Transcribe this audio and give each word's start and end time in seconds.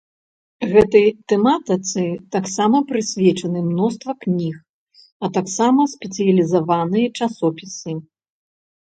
Гэтай 0.69 1.03
тэматыцы 1.33 2.05
таксама 2.35 2.77
прысвечаны 2.91 3.61
мноства 3.67 4.15
кніг, 4.25 4.55
а 5.27 5.31
таксама 5.37 5.81
спецыялізаваныя 5.93 7.07
часопісы. 7.19 7.91